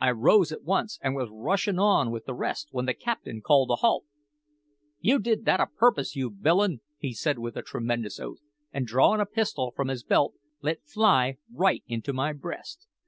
[0.00, 3.70] I rose at once, and was rushin' on with the rest when the captain called
[3.70, 4.04] a halt.
[5.04, 8.38] "`You did that a purpose, you villain!' he said with a tremendous oath,
[8.72, 12.86] and drawin' a pistol from his belt, let fly right into my breast.